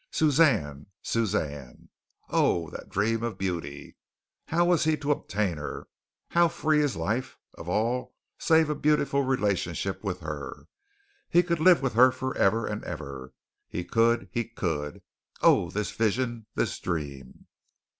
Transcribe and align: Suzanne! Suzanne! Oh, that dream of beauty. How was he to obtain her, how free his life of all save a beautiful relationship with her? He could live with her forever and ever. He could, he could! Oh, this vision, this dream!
Suzanne! 0.09 0.87
Suzanne! 1.03 1.89
Oh, 2.31 2.71
that 2.71 2.89
dream 2.89 3.21
of 3.21 3.37
beauty. 3.37 3.97
How 4.47 4.65
was 4.65 4.83
he 4.85 4.97
to 4.97 5.11
obtain 5.11 5.57
her, 5.57 5.89
how 6.29 6.47
free 6.47 6.79
his 6.79 6.95
life 6.95 7.37
of 7.53 7.69
all 7.69 8.15
save 8.39 8.71
a 8.71 8.73
beautiful 8.73 9.21
relationship 9.21 10.03
with 10.03 10.21
her? 10.21 10.65
He 11.29 11.43
could 11.43 11.59
live 11.59 11.83
with 11.83 11.93
her 11.93 12.11
forever 12.11 12.65
and 12.65 12.83
ever. 12.83 13.33
He 13.67 13.83
could, 13.85 14.27
he 14.31 14.45
could! 14.45 15.03
Oh, 15.43 15.69
this 15.69 15.91
vision, 15.91 16.47
this 16.55 16.79
dream! 16.79 17.45